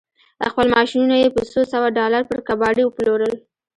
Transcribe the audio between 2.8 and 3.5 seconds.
وپلورل.